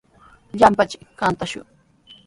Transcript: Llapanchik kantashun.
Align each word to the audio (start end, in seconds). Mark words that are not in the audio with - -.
Llapanchik 0.59 1.03
kantashun. 1.19 1.67